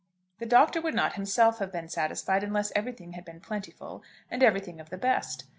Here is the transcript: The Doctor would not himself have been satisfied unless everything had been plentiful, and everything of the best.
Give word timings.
The 0.39 0.47
Doctor 0.47 0.81
would 0.81 0.95
not 0.95 1.13
himself 1.13 1.59
have 1.59 1.71
been 1.71 1.87
satisfied 1.87 2.43
unless 2.43 2.71
everything 2.75 3.11
had 3.11 3.23
been 3.23 3.39
plentiful, 3.39 4.01
and 4.31 4.41
everything 4.41 4.79
of 4.79 4.89
the 4.89 4.97
best. 4.97 5.43